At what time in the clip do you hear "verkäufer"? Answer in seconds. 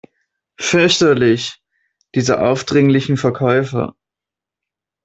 3.17-3.95